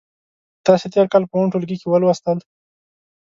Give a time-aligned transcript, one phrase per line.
[0.65, 2.37] تاسې تېر کال په اووم ټولګي کې ولوستل.